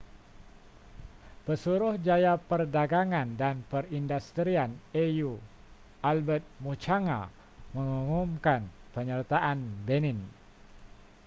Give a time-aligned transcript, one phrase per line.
[1.45, 5.31] pesuruhjaya perdagangan dan perindustrian au
[6.09, 7.21] albert muchanga
[7.77, 8.61] mengumumkan
[8.97, 10.19] penyertaan benin